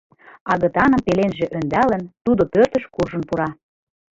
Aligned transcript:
Агытаным 0.53 1.01
пеленже 1.05 1.45
ӧндалын, 1.57 2.03
тудо 2.25 2.43
пӧртыш 2.53 2.83
куржын 2.93 3.23
пура. 3.27 3.49